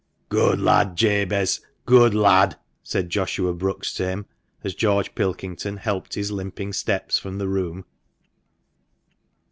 [0.29, 1.61] "Good lad, Jabez—
[1.95, 4.25] good lad!" said Joshua Brookes to him,
[4.63, 7.85] as George Pilkington helped his limping steps from the room.